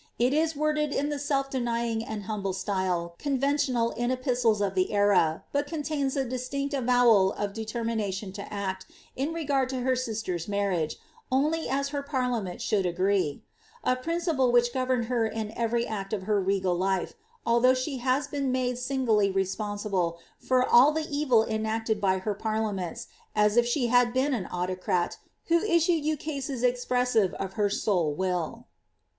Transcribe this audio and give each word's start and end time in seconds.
It 0.17 0.33
is 0.33 0.55
worded 0.55 0.91
in 0.91 1.09
the 1.09 1.19
self 1.19 1.51
denying 1.51 2.03
and 2.03 2.23
humble 2.23 2.53
style, 2.53 3.13
conventional 3.19 3.91
in 3.91 4.09
epistles 4.09 4.59
of 4.59 4.73
the 4.73 4.91
era, 4.91 5.43
but 5.51 5.67
contains 5.67 6.15
t 6.15 6.23
distinct 6.23 6.73
avowal 6.73 7.33
of 7.33 7.53
determination 7.53 8.31
to 8.33 8.51
act, 8.51 8.87
in 9.15 9.31
r^rd 9.31 9.67
to 9.69 9.81
her 9.81 9.95
sister's 9.95 10.47
mar 10.47 10.71
riage, 10.71 10.95
only 11.31 11.69
as 11.69 11.89
her 11.89 12.01
parliament 12.01 12.63
should 12.63 12.87
agree; 12.87 13.43
a 13.83 13.95
principle 13.95 14.51
which 14.51 14.73
governed 14.73 15.05
her 15.05 15.27
in 15.27 15.53
every 15.55 15.85
act 15.85 16.13
of 16.13 16.23
her 16.23 16.41
regal 16.41 16.73
life, 16.73 17.13
although 17.45 17.75
she 17.75 17.99
has 17.99 18.25
been 18.27 18.51
made 18.51 18.79
singly 18.79 19.29
re 19.29 19.45
sponsible 19.45 20.17
for 20.39 20.67
all 20.67 20.91
the 20.91 21.05
evil 21.15 21.45
enacted 21.45 22.01
by 22.01 22.17
her 22.17 22.33
parliaments, 22.33 23.05
as 23.35 23.55
if 23.55 23.67
she 23.67 23.85
had 23.85 24.13
been 24.13 24.33
an 24.33 24.47
autocrat, 24.47 25.17
who 25.49 25.59
issued 25.63 26.03
ukases 26.03 26.63
expressive 26.63 27.35
of 27.35 27.53
her 27.53 27.69
sole 27.69 28.11
will. 28.11 28.65